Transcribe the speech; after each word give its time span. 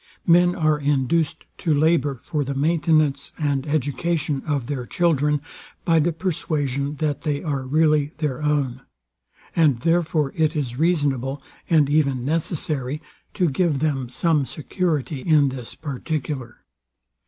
Men 0.25 0.55
are 0.55 0.79
induced 0.79 1.43
to 1.59 1.71
labour 1.75 2.19
for 2.25 2.43
the 2.43 2.55
maintenance 2.55 3.33
and 3.37 3.67
education 3.67 4.41
of 4.47 4.65
their 4.65 4.83
children, 4.87 5.41
by 5.85 5.99
the 5.99 6.11
persuasion 6.11 6.95
that 6.95 7.21
they 7.21 7.43
are 7.43 7.61
really 7.67 8.11
their 8.17 8.41
own; 8.41 8.81
and 9.55 9.81
therefore 9.81 10.33
it 10.35 10.55
is 10.55 10.79
reasonable, 10.79 11.43
and 11.69 11.87
even 11.87 12.25
necessary, 12.25 12.99
to 13.35 13.47
give 13.47 13.77
them 13.77 14.09
some 14.09 14.43
security 14.43 15.21
in 15.21 15.49
this 15.49 15.75
particular. 15.75 16.65